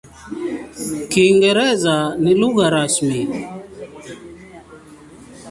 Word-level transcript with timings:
Kiingereza 1.09 1.95
ni 2.23 2.33
lugha 2.39 2.65
rasmi. 2.73 3.19